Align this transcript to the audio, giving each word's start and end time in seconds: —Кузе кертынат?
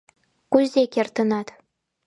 —Кузе 0.51 0.83
кертынат? 0.93 1.47